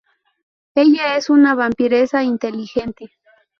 [0.73, 3.11] Ella es una vampiresa inteligente.